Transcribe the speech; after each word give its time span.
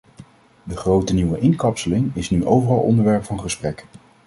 De 0.63 0.77
grote 0.77 1.13
nieuwe 1.13 1.39
inkapseling 1.39 2.15
is 2.15 2.29
nu 2.29 2.45
overal 2.45 2.77
onderwerp 2.79 3.23
van 3.23 3.39
gesprek. 3.39 3.85